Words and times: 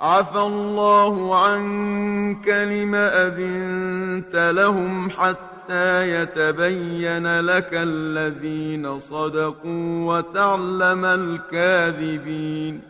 عفى 0.00 0.38
الله 0.38 1.44
عنك 1.44 2.48
لم 2.48 2.94
أذنت 2.94 4.36
لهم 4.36 5.10
حتى 5.10 6.08
يتبين 6.08 7.40
لك 7.40 7.68
الذين 7.72 8.98
صدقوا 8.98 10.14
وتعلم 10.14 11.04
الكاذبين. 11.04 12.82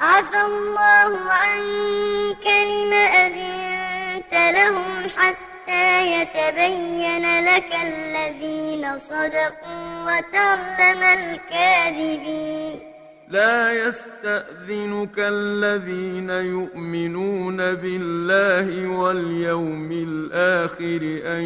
عفى 0.00 0.40
الله 0.46 1.18
عنك 1.30 2.46
لم 2.46 2.92
أذنت 2.92 4.32
لهم 4.32 5.08
حتى 5.16 6.12
يتبين 6.12 7.44
لك 7.44 7.72
الذين 7.84 8.98
صدقوا 8.98 10.02
وتعلم 10.06 11.02
الكاذبين. 11.02 12.91
لا 13.32 13.72
يستأذنك 13.72 15.18
الذين 15.18 16.30
يؤمنون 16.30 17.56
بالله 17.56 18.88
واليوم 18.88 19.92
الآخر 19.92 21.20
أن 21.24 21.44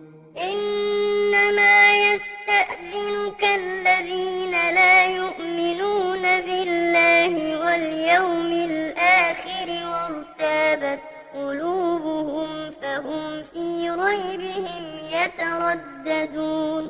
إنما 0.37 1.95
يستأذنك 1.95 3.43
الذين 3.43 4.51
لا 4.51 5.07
يؤمنون 5.07 6.21
بالله 6.21 7.59
واليوم 7.65 8.51
الآخر 8.51 9.67
وارتابت 9.91 10.99
قلوبهم 11.33 12.71
فهم 12.81 13.41
في 13.41 13.89
ريبهم 13.89 14.83
يترددون 15.11 16.89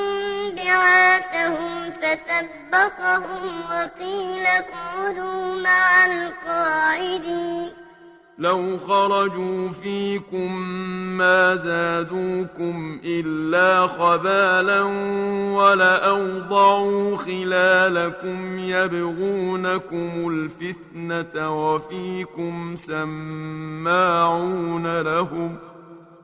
بعاثهم 0.71 1.91
فثبطهم 1.91 3.43
وقيل 3.71 4.45
اقعدوا 4.45 5.61
مع 5.63 6.05
القاعدين. 6.05 7.69
لو 8.37 8.77
خرجوا 8.77 9.69
فيكم 9.69 10.61
ما 11.17 11.55
زادوكم 11.55 12.99
إلا 13.03 13.87
خبالا 13.87 14.81
ولأوضعوا 15.57 17.17
خلالكم 17.17 18.59
يبغونكم 18.59 20.29
الفتنة 20.29 21.73
وفيكم 21.73 22.75
سماعون 22.75 24.21
لهم 25.01 25.57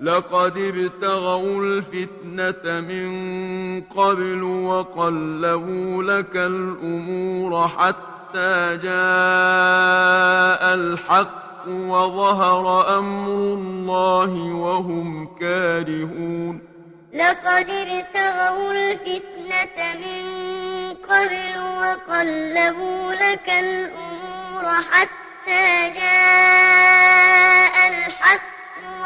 لقد 0.00 0.58
ابتغوا 0.58 1.62
الفتنة 1.62 2.80
من 2.80 3.80
قبل 3.80 4.42
وقلبوا 4.42 6.02
لك 6.02 6.36
الأمور 6.36 7.68
حتى 7.68 8.76
جاء 8.82 10.74
الحق 10.74 11.68
وظهر 11.68 12.98
أمر 12.98 13.28
الله 13.28 14.32
وهم 14.54 15.28
كارهون. 15.40 16.60
لقد 17.14 17.70
ابتغوا 17.70 18.72
الفتنة 18.72 19.78
من 19.94 20.24
قبل 20.94 21.58
وقلبوا 21.58 23.12
لك 23.12 23.48
الأمور 23.48 24.64
حتى 24.90 25.90
جاء 25.94 27.88
الحق 27.88 28.57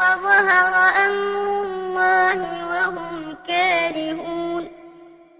وظهر 0.03 0.73
أمر 1.05 1.45
الله 1.63 2.39
وهم 2.73 3.37
كارهون. 3.47 4.63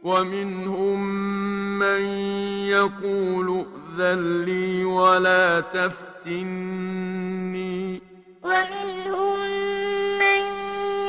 ومنهم 0.04 1.00
من 1.80 2.02
يقول 2.68 3.66
ائذن 4.00 4.44
لي 4.46 4.86
ولا 4.86 5.62
تفتني. 5.62 6.54
ومنهم 8.44 9.40
من 10.20 10.42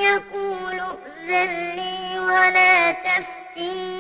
يقول 0.09 0.81
ائذن 0.81 1.53
لي 1.77 2.19
ولا 2.19 2.93
تفتني. 2.93 3.95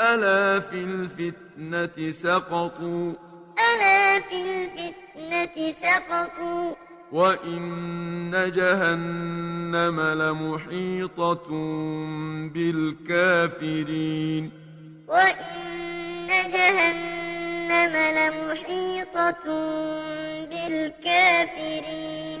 ألا 0.00 0.60
في 0.60 0.78
الفتنة 0.84 2.10
سقطوا؟ 2.10 3.12
ألا 3.58 4.20
في 4.20 4.38
الفتنة 4.42 5.72
سقطوا. 5.72 6.91
وإن 7.12 8.52
جهنم 8.56 10.00
لمحيطة 10.00 11.48
بالكافرين 12.54 14.50
وإن 15.08 15.68
جهنم 16.52 17.94
لمحيطة 18.18 19.44
بالكافرين 20.50 22.40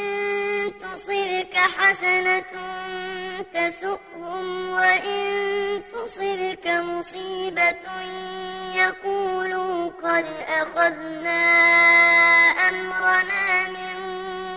تصبك 1.51 1.57
حسنة 1.57 2.51
تسؤهم 3.53 4.69
وإن 4.69 5.81
تصبك 5.93 6.67
مصيبة 6.67 7.85
يقولوا 8.75 9.91
قد 10.03 10.25
أخذنا 10.47 11.43
أمرنا 12.69 13.69
من 13.69 13.95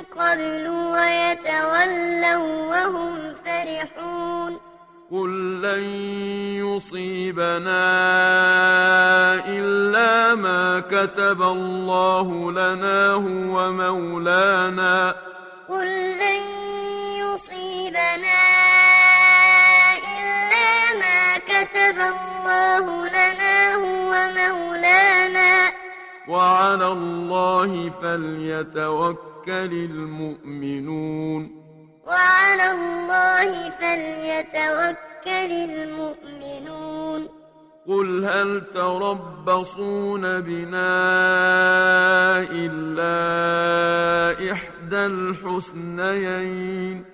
قبل 0.03 0.69
ويتولوا 0.69 2.67
وهم 2.71 3.35
فرحون. 3.35 4.61
قل 5.11 5.63
لن 5.63 5.85
يصيبنا 6.65 7.85
إلا 9.47 10.35
ما 10.35 10.81
كتب 10.81 11.43
الله 11.43 12.53
لنا 12.53 13.13
هو 13.13 13.73
مولانا. 13.73 15.15
قل 15.69 16.14
لنا 23.07 23.75
هو 23.75 24.13
مولانا. 24.37 25.73
وعلى 26.29 26.93
الله 26.93 27.91
فليتوكل 27.91 29.73
المؤمنون. 29.91 31.51
وعلى 32.07 32.71
الله 32.71 33.71
فليتوكل 33.71 35.53
المؤمنون. 35.53 37.29
قل 37.89 38.25
هل 38.25 38.63
تربصون 38.75 40.41
بنا 40.41 40.97
إلا 42.51 43.15
إحدى 44.53 45.07
الحسنيين؟ 45.07 47.14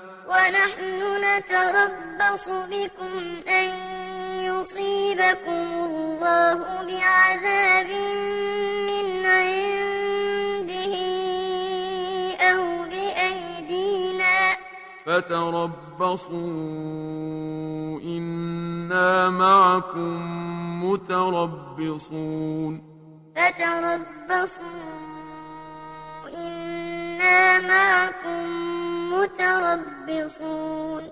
ونحن 0.31 0.99
نتربص 1.25 2.45
بكم 2.47 3.15
أن 3.47 3.69
يصيبكم 4.49 5.67
الله 5.87 6.59
بعذاب 6.87 7.89
من 8.87 9.05
عنده 9.25 10.95
أو 12.39 12.61
بأيدينا. 12.83 14.37
فتربصوا 15.05 16.39
إنا 18.01 19.29
معكم 19.29 20.15
متربصون. 20.83 22.73
فتربصوا 23.35 25.01
إنا 26.37 27.59
معكم 27.59 28.90
متربصون 29.11 31.03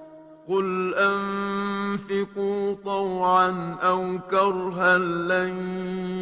قل 0.50 0.96
أنفقوا 0.96 2.76
طوعا 2.86 3.78
أو 3.82 4.20
كرها 4.32 4.98
لن 4.98 5.54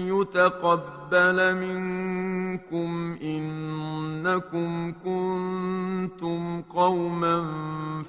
يتقبل 0.07 1.56
منكم 1.56 3.18
إنكم 3.21 4.94
كنتم 5.03 6.62
قوما 6.62 7.38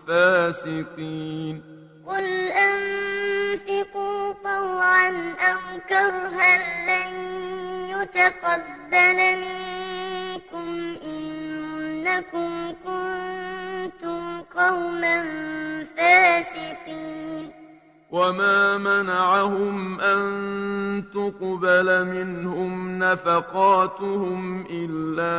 فاسقين. 0.06 1.62
قل 2.06 2.24
أنفقوا 2.68 4.32
طوعا 4.44 5.10
أو 5.38 5.80
كرها 5.88 6.58
لن 6.88 7.14
يتقبل 7.90 9.16
منكم 9.16 10.68
إنكم 11.02 11.57
كنتم 12.32 14.22
قوما 14.40 15.24
فاسقين. 15.96 17.58
وما 18.10 18.78
منعهم 18.78 20.00
أن 20.00 21.04
تقبل 21.14 22.04
منهم 22.04 22.98
نفقاتهم 22.98 24.66
إلا 24.70 25.36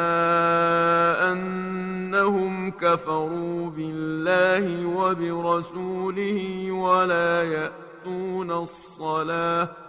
أنهم 1.32 2.72
كفروا 2.72 3.70
بالله 3.70 4.86
وبرسوله 4.86 6.72
ولا 6.72 7.44
يأتون 7.44 8.52
الصلاة 8.52 9.89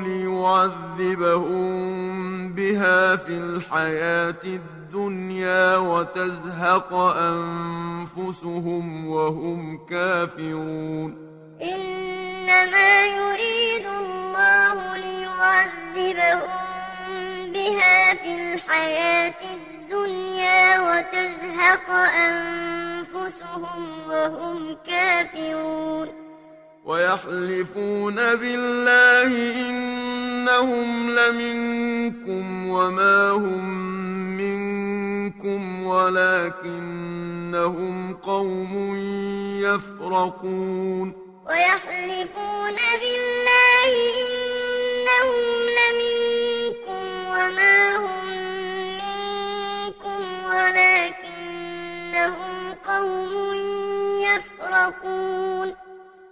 ليعذبهم 0.00 1.62
بها 2.52 3.16
في 3.16 3.32
الحياة 3.32 4.42
الدنيا 4.44 5.76
وتزهق 5.76 6.92
أنفسهم 7.16 9.06
وهم 9.06 9.86
كافرون 9.86 11.30
إنما 11.62 13.06
يريد 13.06 13.86
الله 13.86 14.96
ليعذبهم 14.96 16.50
بها 17.52 18.14
في 18.14 18.54
الحياة 18.54 19.34
الدنيا 19.54 20.80
وتزهق 20.80 21.90
أنفسهم 21.90 23.80
وهم 24.08 24.76
كافرون 24.86 26.19
ويحلفون 26.90 28.14
بالله 28.14 29.30
إنهم 29.68 31.10
لمنكم 31.10 32.68
وما 32.68 33.30
هم 33.30 33.64
منكم 34.36 35.86
ولكنهم 35.86 37.14
قوم 38.14 38.96
يفرقون. 39.62 41.12
ويحلفون 41.48 42.78
بالله 43.02 43.90
إنهم 44.26 45.34
لمنكم 45.78 47.04
وما 47.30 47.78
هم 47.96 48.26
منكم 48.98 50.20
ولكنهم 50.50 51.74
قوم 52.88 53.32
يفرقون. 54.26 55.79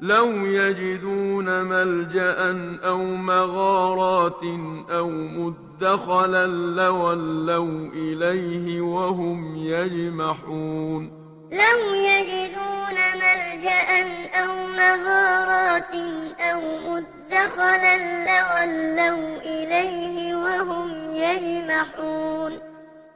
لو 0.01 0.31
يجدون 0.47 1.65
ملجأ 1.65 2.37
أو 2.85 3.05
مغارات 3.05 4.43
أو 4.91 5.11
مدخلا 5.11 6.47
لولوا 6.47 7.91
إليه 7.93 8.81
وهم 8.81 9.57
يجمحون 9.57 11.11
لو 11.53 11.95
يجدون 11.95 12.97
ملجأ 13.15 14.03
أو 14.35 14.67
مغارات 14.67 15.95
أو 16.41 16.61
مدخلا 16.61 17.97
لولوا 17.99 19.41
إليه 19.41 20.35
وهم 20.35 20.91
يجمحون 21.15 22.68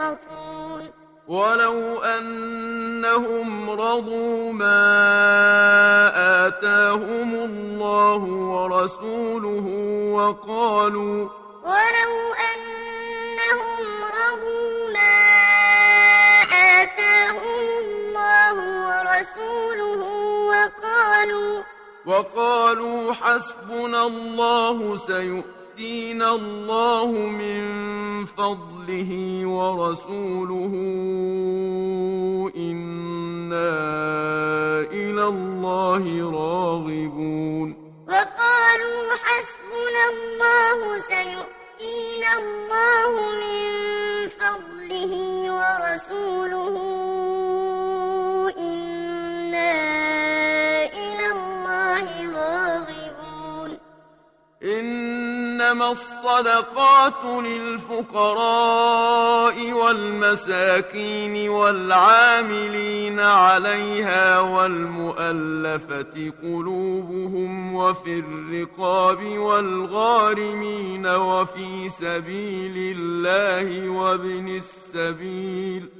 يسخطون 0.00 0.90
ولو 1.28 1.98
أنهم 2.02 3.70
رضوا 3.70 4.52
ما 4.52 4.96
آتاهم 6.46 7.34
الله 7.34 8.22
ورسوله 8.24 9.66
وقالوا 10.12 11.28
ولو 11.64 12.14
أنهم 12.50 13.86
رضوا 14.04 14.88
ما 14.94 15.20
آتاهم 16.82 17.66
الله 17.78 18.56
ورسوله 18.88 20.02
وقالوا 20.50 21.62
وقالوا 22.06 23.12
حسبنا 23.12 24.06
الله 24.06 24.96
سيؤتينا 25.80 26.30
الله 26.34 27.06
من 27.12 27.64
فضله 28.24 29.10
ورسوله 29.46 30.72
إنا 32.56 33.72
إلى 34.92 35.24
الله 35.24 36.04
راغبون 36.32 37.68
وقالوا 38.08 39.02
حسبنا 39.24 40.02
الله 40.12 40.98
سيؤتينا 40.98 42.30
الله 42.38 43.12
من 43.42 43.68
فضله 44.28 45.12
ورسوله 45.58 46.89
إنما 55.80 55.92
الصدقات 55.92 57.24
للفقراء 57.44 58.36
والمساكين 59.72 61.48
والعاملين 61.48 63.20
عليها 63.20 64.40
والمؤلفة 64.40 66.32
قلوبهم 66.42 67.74
وفي 67.74 68.18
الرقاب 68.18 69.24
والغارمين 69.38 71.06
وفي 71.06 71.88
سبيل 71.88 72.96
الله 72.98 73.88
وابن 73.88 74.48
السبيل 74.48 75.99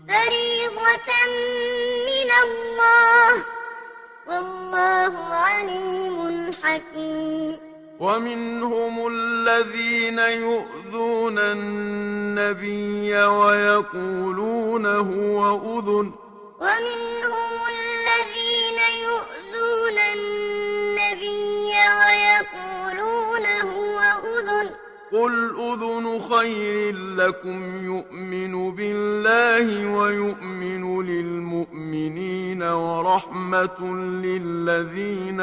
فريضة 0.11 1.09
من 2.05 2.29
الله. 2.43 3.45
والله 4.27 5.13
عليم 5.33 6.51
حكيم. 6.63 7.59
ومنهم 7.99 9.07
الذين 9.07 10.19
يؤذون 10.19 11.39
النبي 11.39 13.23
ويقولون 13.23 14.85
هو 14.85 15.55
أذن. 15.79 16.11
ومنهم 16.59 17.67
الذين 17.67 18.79
يؤذون 19.03 19.97
النبي 20.13 21.71
ويقولون 21.71 22.60
قل 25.11 25.55
أذن 25.59 26.19
خير 26.19 26.95
لكم 26.95 27.85
يؤمن 27.85 28.71
بالله 28.75 29.89
ويؤمن 29.97 31.05
للمؤمنين 31.05 32.63
ورحمة 32.63 33.95
للذين 34.25 35.41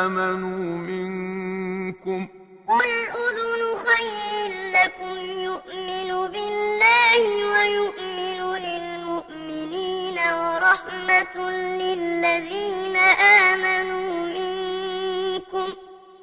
آمنوا 0.00 0.78
منكم 0.78 2.26
قل 2.68 2.88
أذن 3.24 3.62
خير 3.86 4.52
لكم 4.72 5.16
يؤمن 5.40 6.30
بالله 6.32 7.22
ويؤمن 7.52 8.40
للمؤمنين 8.58 10.18
ورحمة 10.18 11.50
للذين 11.50 12.96
آمنوا 12.96 14.26
منكم 14.26 14.39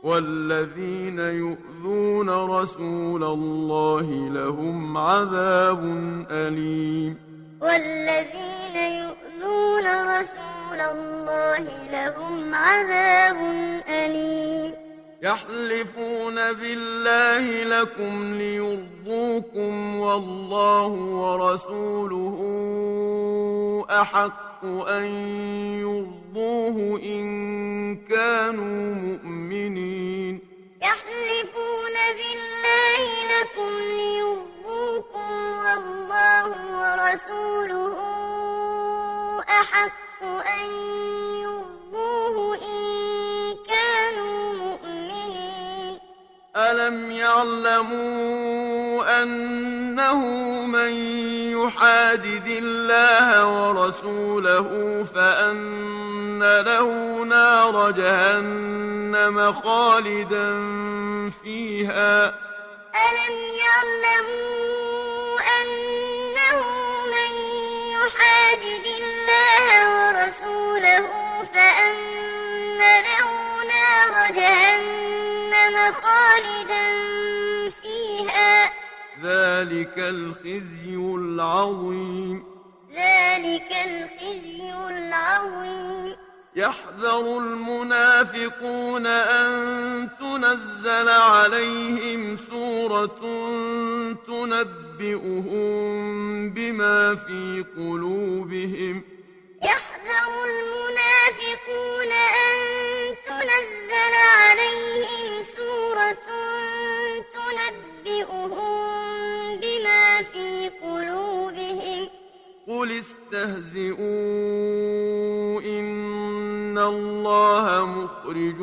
والذين 0.07 1.19
يؤذون 1.19 2.29
رسول 2.29 3.23
الله 3.23 4.29
لهم 4.29 4.97
عذاب 4.97 5.79
أليم. 6.31 7.17
والذين 7.61 8.75
يؤذون 8.75 9.85
رسول 10.17 10.81
الله 10.81 11.65
لهم 11.91 12.55
عذاب 12.55 13.37
أليم. 13.89 14.73
يحلفون 15.23 16.35
بالله 16.35 17.63
لكم 17.63 18.33
ليرضوكم 18.33 19.99
والله 19.99 20.91
ورسوله 21.23 22.37
أحق 23.89 24.65
أن 24.87 25.05
يرضوه 26.37 26.99
إن 27.01 27.25
كانوا 28.09 28.95
مؤمنين. 28.95 30.39
يحلفون 30.81 31.95
بالله 32.17 33.01
لكم 33.33 33.71
ليرضوكم 33.97 35.31
والله 35.65 36.49
ورسوله 36.81 37.97
أحق 39.49 40.23
أن 40.23 40.65
يرضوه 41.41 42.55
إن 42.55 42.85
كانوا 43.67 44.53
مؤمنين. 44.53 45.93
ألم 46.55 47.11
يعلموا 47.11 48.43
أنه 49.23 50.19
من 50.65 50.91
يحادد 51.57 52.47
الله 52.47 53.27
ورسوله 53.45 55.03
فأن 55.03 56.06
له 56.43 56.87
نار 57.25 57.91
جهنم 57.91 59.53
خالدا 59.53 60.49
فيها. 61.43 62.27
ألم 63.07 63.35
يعلموا 63.63 65.39
أنه 65.61 66.59
من 67.15 67.31
يحادد 67.91 68.85
الله 69.01 69.67
ورسوله 69.93 71.07
فأن 71.53 72.79
له 72.79 73.29
نار 73.73 74.31
جهنم 74.31 75.93
خالدا 75.93 76.85
فيها. 77.69 78.71
ذلك 79.23 79.93
الخزي 79.97 80.95
العظيم. 80.95 82.43
ذلك 82.93 83.71
الخزي 83.71 84.73
العظيم. 84.89 86.26
يحذر 86.57 87.37
المنافقون 87.37 89.05
أن 89.05 90.09
تنزل 90.19 91.09
عليهم 91.09 92.35
سورة 92.35 93.21
تنبئهم 94.27 95.59
بما 96.49 97.15
في 97.15 97.65
قلوبهم. 97.77 99.03
يحذر 99.63 100.45
المنافقون 100.49 102.11
أن 102.41 102.55
تنزل 103.27 104.13
عليهم 104.39 105.43
سورة 105.57 106.27
تنبئهم 107.37 108.69
بما 109.61 110.05
في 110.33 110.49
قلوبهم. 110.81 112.01
قل 112.67 112.89
استهزئوا 112.91 113.97
إن 115.61 116.07
الله 116.87 117.85
مخرج 117.85 118.59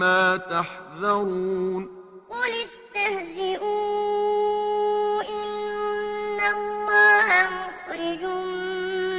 ما 0.00 0.36
تحذرون. 0.36 1.82
قل 2.30 2.52
استهزئوا 2.64 3.68
إن 5.22 6.40
الله 6.40 7.28
مخرج 7.50 8.22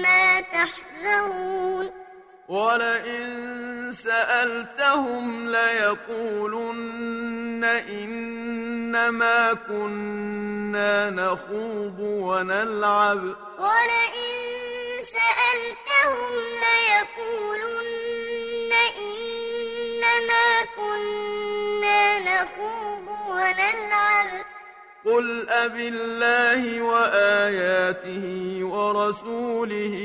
ما 0.04 0.42
تحذرون. 0.42 1.86
ولئن 2.50 3.92
سألتهم 3.92 5.50
ليقولن 5.50 6.80
إنما 7.90 9.54
كنا 9.54 11.10
نخوض 11.10 12.00
ونلعب. 12.00 13.24
ولئن 13.60 14.30
سألتهم 15.02 16.32
ليقولن 16.66 17.79
إنما 20.20 20.66
كنا 20.76 22.20
نخوض 22.20 23.08
ونلعب. 23.30 24.30
قل 25.06 25.50
أبالله 25.50 26.82
وآياته 26.82 28.26
ورسوله 28.66 29.96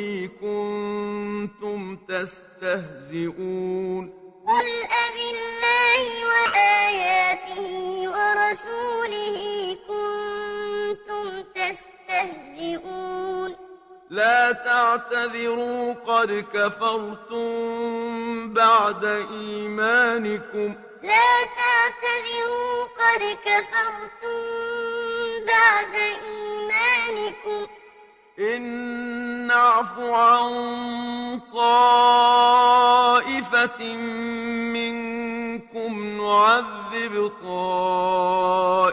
كنتم 0.41 1.97
تستهزئون. 2.09 4.05
قل 4.47 4.69
أبالله 5.05 6.05
وآياته 6.33 7.73
ورسوله 8.15 9.39
كنتم 9.89 11.27
تستهزئون. 11.55 13.51
لا 14.15 14.53
تعتذروا 14.53 15.95
قد 16.07 16.45
كفرتم 16.55 17.45
بعد 18.55 19.05
إيمانكم. 19.05 20.75
لا 21.03 21.45
تعتذروا 21.59 22.85
قد 22.85 23.23
كفرتم 23.45 24.39
بعد 25.47 25.95
إيمانكم. 26.25 27.67
إن 28.39 28.63
نعف 29.47 29.99
عن 29.99 30.51
طائفة 31.55 32.85
منكم 34.75 35.54
نعذب 35.77 37.33
طائفة 37.43 38.93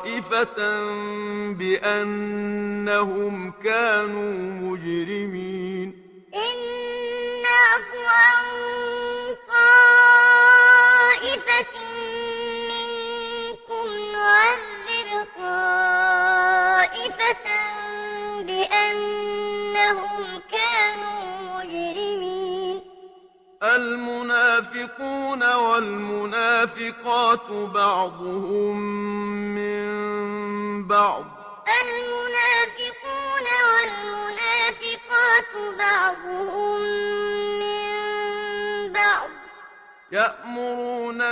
بأنهم 1.54 3.52
كانوا 3.64 4.34
مجرمين 4.62 5.94
إن 6.36 6.58
نعف 7.44 7.90
عن 8.08 8.51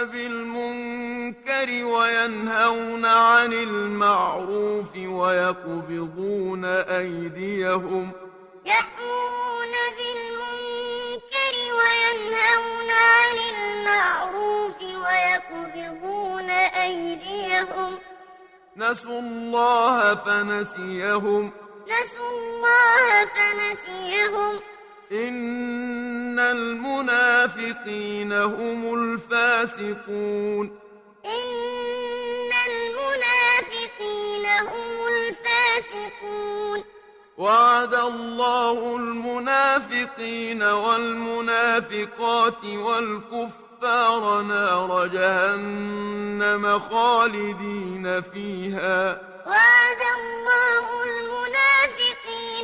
بالمنكر 0.04 1.86
وينهون 1.86 3.06
عن 3.06 3.54
المعروف 3.54 4.96
ويقبضون 4.96 6.66
أيديهم 6.66 8.12
يأمرون 8.66 9.74
بالمنكر 9.98 11.56
وينهون 11.80 12.90
عن 12.90 13.38
المعروف 13.56 14.82
ويقبضون 14.82 16.50
أيديهم 16.50 17.98
نسوا 18.78 19.20
الله 19.20 20.16
فنسيهم 20.16 21.52
نسوا 21.88 22.30
الله 22.30 23.26
فنسيهم 23.26 24.60
إن 25.12 26.40
المنافقين 26.40 28.34
هم 28.34 28.94
الفاسقون 28.94 30.80
إن 31.26 32.50
المنافقين 32.70 34.46
هم 34.46 35.08
الفاسقون 35.08 36.84
وعد 37.38 37.94
الله 37.94 38.96
المنافقين 38.96 40.64
والمنافقات 40.64 42.64
والكفار 42.64 44.42
نار 44.42 45.08
جهنم 45.08 46.80
خالدين 46.80 48.22
فيها 48.22 49.22
وعد 49.48 50.02
الله 50.20 51.04
المنافقين 51.04 52.09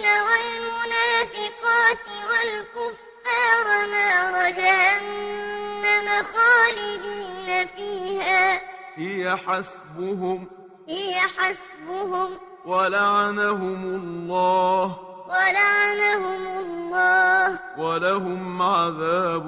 والمنافقات 0.06 2.06
والكفار 2.30 3.86
نار 3.92 4.52
جهنم 4.52 6.24
خالدين 6.34 7.68
فيها. 7.68 8.62
هي 8.96 9.36
حسبهم 9.36 10.48
هي 10.90 11.20
حسبهم 11.20 12.30
ولعنهم 12.66 13.84
الله. 13.84 15.00
ولعنهم 15.30 16.58
الله. 16.58 17.60
ولهم 17.78 18.62
عذاب 18.62 19.46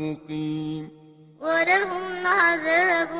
مقيم. 0.00 0.90
ولهم 1.40 2.26
عذاب 2.26 3.10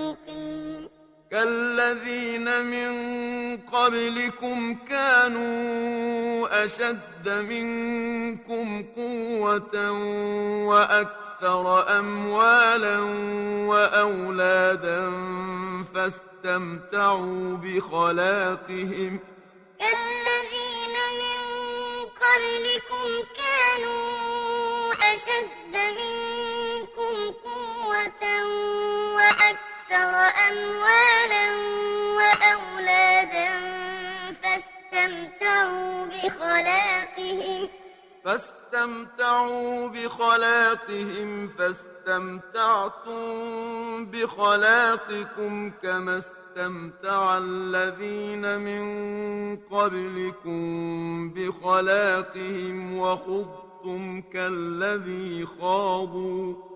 مقيم. 0.00 0.88
كالذين 1.30 2.64
من 2.64 3.15
قبلكم 3.86 4.76
كانوا 4.90 6.64
أشد 6.64 7.28
منكم 7.28 8.84
قوة 8.96 9.90
وأكثر 10.66 11.64
أموالا 11.98 12.98
وأولادا 13.70 15.10
فاستمتعوا 15.94 17.56
بخلاقهم. 17.56 19.20
كالذين 19.78 20.96
من 21.20 21.40
قبلكم 22.22 23.08
كانوا 23.40 24.92
أشد 25.14 25.74
منكم 26.00 27.14
قوة 27.44 28.22
وأكثر 29.16 30.12
أموالا 30.48 31.46
وأولادا 32.16 33.15
فاستمتعوا 35.46 36.06
بخلاقهم. 36.06 37.68
فاستمتعوا 38.24 39.88
بخلاقهم 39.88 41.48
فاستمتعتم 41.48 43.16
بخلاقكم 44.06 45.70
كما 45.82 46.18
استمتع 46.18 47.38
الذين 47.38 48.60
من 48.60 48.84
قبلكم 49.56 50.60
بخلاقهم 51.30 52.98
وخضتم 52.98 54.20
كالذي 54.20 55.46
خاضوا. 55.46 56.75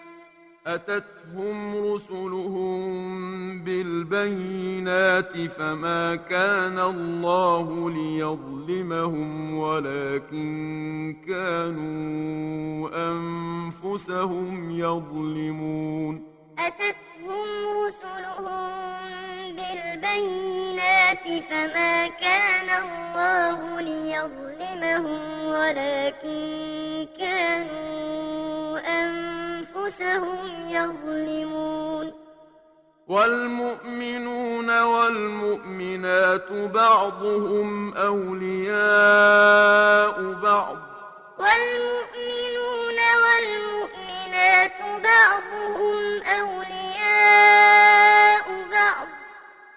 أتتهم 0.67 1.91
رسلهم 1.93 2.81
بالبينات 3.63 5.37
فما 5.57 6.15
كان 6.15 6.79
الله 6.79 7.89
ليظلمهم 7.91 9.57
ولكن 9.57 11.15
كانوا 11.27 12.89
أنفسهم 13.11 14.71
يظلمون. 14.71 16.23
أتتهم 16.59 17.49
رسلهم 17.85 19.20
بالبينات 19.71 21.25
فما 21.49 22.07
كان 22.07 22.69
الله 22.83 23.81
ليظلمهم 23.81 25.45
ولكن 25.45 27.07
كانوا 27.19 28.79
أنفسهم 29.01 30.69
يظلمون. 30.69 32.13
والمؤمنون 33.07 34.81
والمؤمنات 34.81 36.51
بعضهم 36.51 37.97
أولياء 37.97 38.73
بعض. 40.33 40.77
والمؤمنون 41.39 42.99
والمؤمنات 43.23 44.79
بعضهم 45.03 46.21
أولياء 46.23 46.71
بعض 46.83 47.90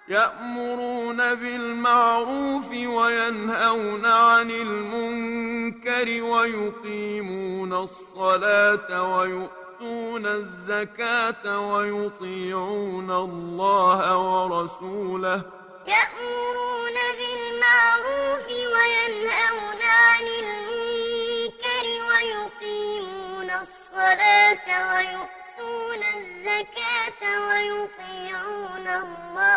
يأمرون 0.08 1.34
بالمعروف 1.34 2.70
وينهون 2.70 4.06
عن 4.06 4.50
المنكر 4.50 6.22
ويقيمون 6.22 7.72
الصلاة 7.72 9.16
ويؤتون 9.16 10.26
الزكاة 10.26 11.58
ويطيعون 11.58 13.10
الله 13.10 14.18
ورسوله. 14.18 15.42
يأمرون 15.86 16.96
بالمعروف 17.18 18.46
وينهون 18.48 19.80
عن 19.82 20.26
المنكر 20.42 21.86
ويقيمون 22.10 23.50
الصلاة 23.50 24.66
ويؤتون 24.94 26.02
الزكاة 26.16 27.20
ويطيعون 27.48 28.86
الله 28.88 29.53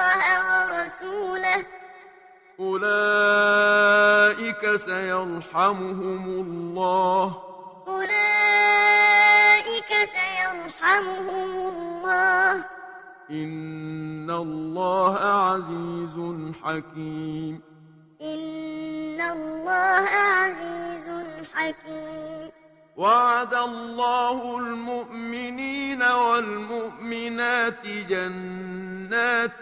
ورسوله. 0.88 1.66
أولئك 2.60 4.76
سيرحمهم 4.76 6.26
الله. 6.26 7.44
أولئك 7.88 9.90
سيرحمهم 9.90 11.68
الله. 11.68 12.66
إن 13.32 14.32
الله 14.32 15.20
عزيز 15.20 16.46
حكيم. 16.64 17.62
إن 18.22 19.22
الله 19.22 20.10
عزيز 20.10 21.24
حكيم. 21.54 22.57
وعد 22.98 23.54
الله 23.54 24.58
المؤمنين 24.58 26.04
والمؤمنات 26.04 27.88
جنات 27.88 29.62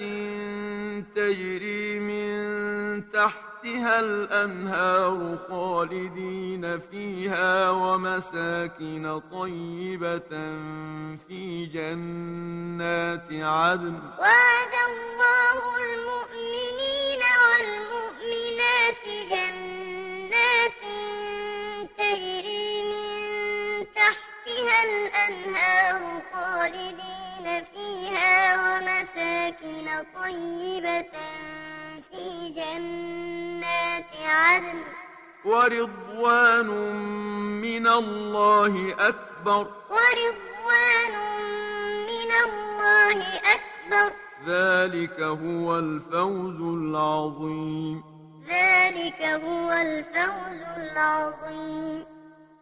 تجري 1.16 2.00
من 2.00 3.12
تحتها 3.12 4.00
الأنهار 4.00 5.38
خالدين 5.50 6.80
فيها 6.80 7.70
ومساكن 7.70 9.22
طيبة 9.32 10.32
في 11.28 11.66
جنات 11.74 13.30
عدن. 13.32 14.00
وعد 14.20 14.74
الله 14.90 15.60
المؤمنين 15.84 17.22
والمؤمنات 17.44 19.06
جنات 19.32 19.75
تحتها 24.46 24.84
الأنهار 24.84 26.22
خالدين 26.34 27.66
فيها 27.74 28.56
ومساكن 28.56 29.88
طيبة 30.16 31.16
في 32.12 32.50
جنات 32.50 34.12
عدن. 34.26 34.84
ورضوان 35.46 36.68
من 37.62 37.88
الله 37.88 38.96
أكبر. 39.00 39.68
ورضوان 39.90 41.16
من 42.10 42.32
الله 42.46 43.20
أكبر. 43.38 44.12
ذلك 44.48 45.22
هو 45.22 45.80
الفوز 45.80 46.62
العظيم. 46.62 48.04
ذلك 48.48 49.22
هو 49.22 49.72
الفوز 49.72 50.62
العظيم. 50.78 52.15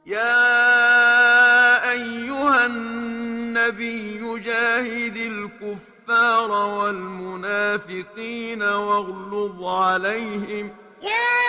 يا 0.05 1.91
أيها 1.91 2.65
النبي 2.65 4.39
جاهد 4.39 5.17
الكفار 5.17 6.51
والمنافقين 6.51 8.63
واغلظ 8.63 9.63
عليهم. 9.63 10.75
يا 11.01 11.39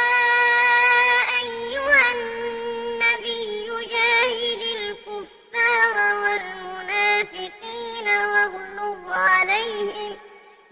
أيها 1.42 2.04
النبي 2.14 3.66
جاهد 3.94 4.62
الكفار 4.78 5.96
والمنافقين 6.22 8.08
واغلظ 8.08 9.12
عليهم. 9.12 10.12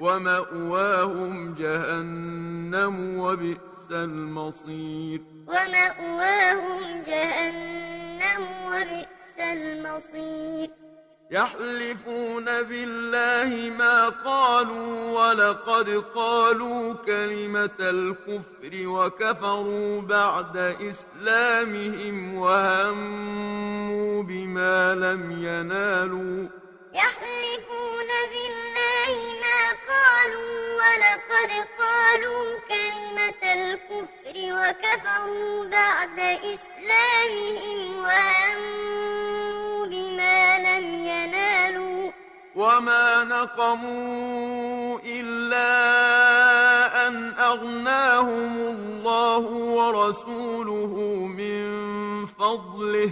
ومأواهم 0.00 1.54
جهنم 1.54 3.18
وبئس 3.18 3.71
المصير. 3.92 5.20
ومأواهم 5.46 7.02
جهنم 7.06 8.42
وبئس 8.66 9.38
المصير. 9.38 10.70
يحلفون 11.30 12.44
بالله 12.44 13.70
ما 13.78 14.08
قالوا 14.08 15.10
ولقد 15.10 16.04
قالوا 16.14 16.94
كلمة 16.94 17.78
الكفر 17.80 18.88
وكفروا 18.88 20.00
بعد 20.00 20.56
إسلامهم 20.56 22.34
وهموا 22.34 24.22
بما 24.22 24.94
لم 24.94 25.30
ينالوا. 25.32 26.48
يحلفون 26.94 28.10
بالله 28.32 29.14
ما 29.44 29.60
قالوا 29.88 30.52
ولقد 30.80 31.50
قالوا 31.78 32.44
كلمة 32.68 32.91
الكفر 33.72 34.36
وكفروا 34.36 35.64
بعد 35.64 36.18
إسلامهم 36.54 37.98
وهموا 38.04 39.86
بما 39.86 40.58
لم 40.58 40.94
ينالوا. 40.94 42.10
وما 42.54 43.24
نقموا 43.24 44.98
إلا 45.04 45.68
أن 47.08 47.34
أغناهم 47.38 48.52
الله 48.56 49.38
ورسوله 49.78 50.92
من 51.26 51.62
فضله. 52.26 53.10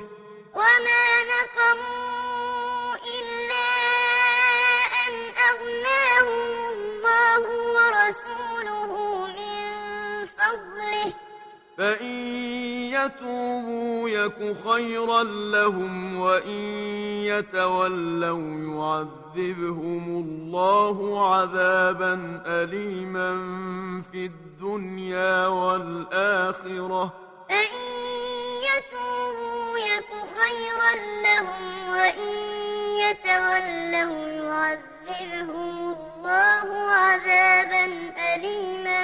وما 0.55 1.07
نقموا 1.33 2.30
يتوبوا 13.05 14.09
يك 14.09 14.57
خيرا 14.69 15.23
لهم 15.23 16.21
وإن 16.21 16.61
يتولوا 17.25 18.45
يعذبهم 18.75 20.05
الله 20.09 21.29
عذابا 21.35 22.43
أليما 22.47 23.31
في 24.13 24.27
الدنيا 24.27 25.47
والآخرة. 25.47 27.13
فإن 27.49 27.83
يتوبوا 28.69 29.79
يك 29.79 30.11
خيرا 30.39 30.93
لهم 31.23 31.65
وإن 31.91 32.33
يتولوا 33.05 34.29
يعذبهم 34.29 35.77
الله 35.93 36.69
عذابا 36.91 37.85
أليما 38.35 39.03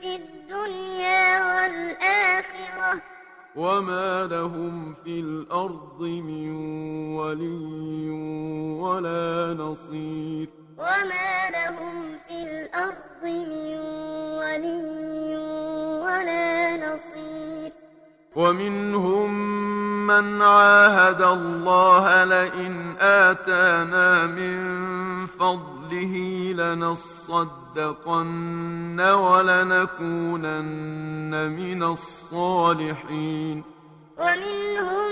في 0.00 0.16
الدنيا 0.16 1.22
والآخرة. 1.44 2.57
وما 3.56 4.26
لهم 4.26 4.94
في 5.04 5.20
الأرض 5.20 6.02
من 6.02 6.50
ولي 7.16 8.10
ولا 8.80 9.54
نصير 9.58 10.48
وما 10.78 11.50
لهم 11.50 12.18
في 12.28 12.42
الأرض 12.42 13.24
من 13.24 13.78
ولي 14.38 15.36
ولا 16.04 16.76
نصير 16.76 17.72
ومنهم 18.36 19.32
من 20.08 20.42
عاهد 20.42 21.22
الله 21.22 22.24
لئن 22.24 22.96
آتانا 23.00 24.26
من 24.26 24.58
فضله 25.26 26.14
لنصدقن 26.60 27.78
ولنكونن 29.00 30.62
من 31.60 31.82
الصالحين. 31.82 33.56
ومنهم 34.18 35.10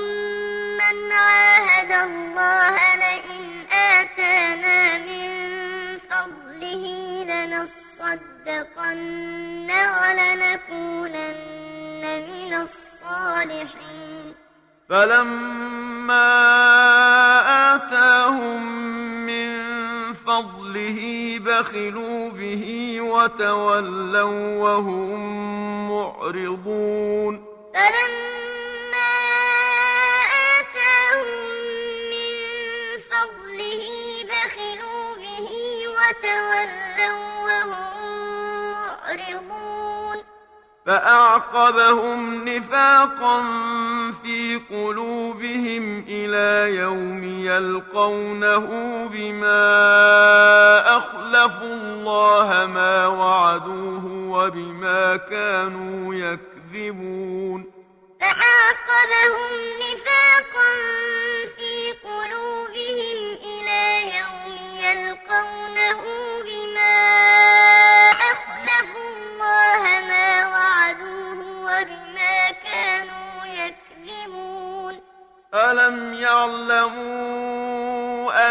من 0.82 0.96
عاهد 1.12 1.92
الله 2.08 2.76
لئن 3.04 3.44
آتانا 3.72 4.80
من 5.08 5.28
فضله 6.10 6.84
لنصدقن 7.32 8.80
ولنكونن 10.00 11.24
من 12.30 12.52
الصالحين. 12.54 14.05
فلما 14.88 16.32
آتاهم 17.74 18.62
من 19.26 20.12
فضله 20.12 21.00
بخلوا 21.46 22.30
به 22.30 22.96
وتولوا 23.00 24.58
وهم 24.62 25.20
معرضون 25.90 27.44
فلما 27.74 29.14
آتاهم 30.54 31.26
من 32.12 32.34
فضله 33.10 33.82
بخلوا 34.30 35.14
به 35.14 35.48
وتولوا 35.96 37.18
وهم 37.44 37.90
معرضون 38.70 39.65
فأعقبهم 40.86 42.48
نفاقا 42.48 43.42
في 44.22 44.60
قلوبهم 44.70 46.04
إلى 46.08 46.76
يوم 46.76 47.24
يلقونه 47.24 48.66
بما 49.12 49.66
أخلفوا 50.96 51.74
الله 51.74 52.66
ما 52.66 53.06
وعدوه 53.06 54.04
وبما 54.06 55.16
كانوا 55.16 56.14
يكذبون 56.14 57.64
فأعقبهم 58.20 59.50
نفاقا 59.78 60.70
في 61.56 61.92
قلوبهم 62.08 63.36
إلى 63.42 64.16
يوم 64.18 64.56
يلقونه 64.80 66.02
بما 66.44 67.95
ألم 75.54 76.14
يعلموا 76.14 77.42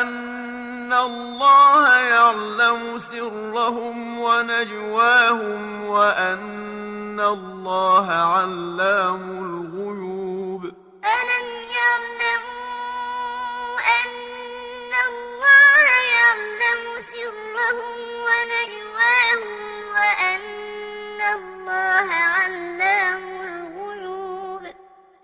أن 0.01 0.93
الله 0.93 1.95
يعلم 1.97 2.97
سرهم 2.97 4.19
ونجواهم 4.19 5.85
وأن 5.85 7.19
الله 7.19 8.11
علام 8.11 9.23
الغيوب 9.45 10.63
ألم 11.05 11.47
يعلموا 11.77 12.55
أن 13.99 14.11
الله 15.07 15.85
يعلم 16.15 16.81
سرهم 17.01 17.97
ونجواهم 18.25 19.41
وأن 19.93 21.21
الله 21.35 22.34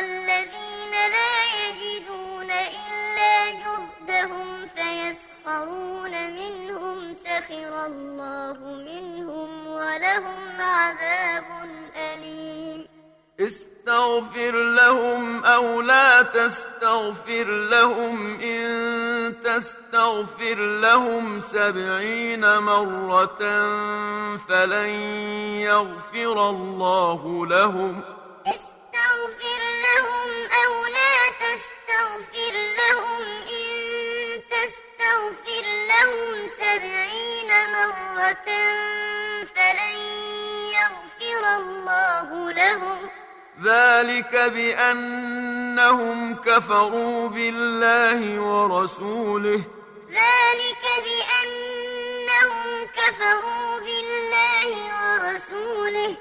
والذين 0.00 0.90
لا 0.90 1.34
يجدون 1.60 2.50
إلا 2.50 3.50
جهدهم 3.50 4.66
فيسخرون 4.66 6.32
منهم 6.32 7.14
سخر 7.14 7.86
الله 7.86 8.58
منهم 8.62 9.66
ولهم 9.66 10.60
عذاب 10.60 11.44
أليم. 11.96 12.86
استغفر 13.40 14.50
لهم 14.50 15.44
أو 15.44 15.80
لا 15.80 16.22
تستغفر 16.22 17.44
لهم 17.44 18.40
إن 18.40 19.34
تستغفر 19.44 20.54
لهم 20.54 21.40
سبعين 21.40 22.58
مرة 22.58 23.38
فلن 24.36 24.90
يغفر 25.60 26.50
الله 26.50 27.46
لهم. 27.46 28.19
لهم 42.70 42.98
ذلك 43.64 44.34
بأنهم 44.54 46.34
كفروا 46.34 47.28
بالله 47.28 48.40
ورسوله. 48.40 49.62
ذلك 50.10 50.84
بأنهم 51.06 52.86
كفروا 52.86 53.80
بالله 53.80 54.68
ورسوله. 55.02 56.16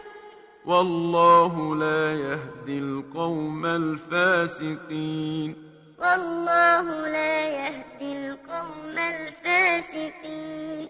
والله 0.66 1.76
لا 1.76 2.14
يهدي 2.14 2.80
القوم 2.80 3.66
الفاسقين. 3.66 5.56
والله 6.00 7.08
لا 7.08 7.50
يهدي 7.50 8.28
القوم 8.28 8.98
الفاسقين. 8.98 10.90